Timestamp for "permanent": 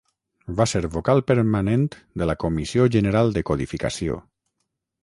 1.33-1.85